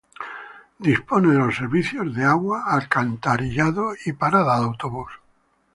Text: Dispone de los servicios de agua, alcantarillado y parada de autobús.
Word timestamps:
Dispone 0.79 1.29
de 1.31 1.37
los 1.37 1.55
servicios 1.57 2.15
de 2.15 2.23
agua, 2.23 2.63
alcantarillado 2.65 3.93
y 4.03 4.13
parada 4.13 4.57
de 4.57 4.65
autobús. 4.65 5.11